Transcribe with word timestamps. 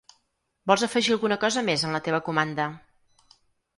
Vols 0.69 0.85
afegir 0.87 1.13
alguna 1.15 1.37
cosa 1.45 1.65
més 1.69 1.85
en 1.89 1.93
la 1.97 2.03
teva 2.09 2.23
comanda? 2.31 2.67